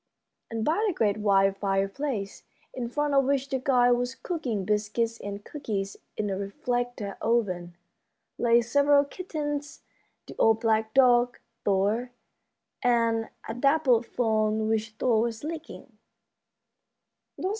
And 0.49 0.65
by 0.65 0.83
the 0.87 0.95
great 0.95 1.17
wide 1.17 1.57
fireplace, 1.57 2.41
in 2.73 2.89
front 2.89 3.13
of 3.13 3.23
which 3.25 3.49
the 3.49 3.59
guide 3.59 3.91
was 3.91 4.15
cooking 4.15 4.65
biscuits 4.65 5.19
and 5.19 5.45
cookies 5.45 5.95
in 6.17 6.31
a 6.31 6.37
reflector 6.39 7.17
oven, 7.21 7.75
lay 8.39 8.63
several 8.63 9.05
kittens, 9.05 9.83
the 10.25 10.35
old 10.39 10.59
black 10.59 10.95
dog, 10.95 11.37
Thor, 11.63 12.09
and 12.81 13.29
a 13.47 13.53
dappled 13.53 14.07
fawn 14.07 14.67
which 14.67 14.89
Thor 14.97 15.21
was 15.21 15.43
licking. 15.43 15.99